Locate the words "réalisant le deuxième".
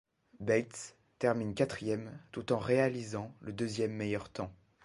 2.57-3.93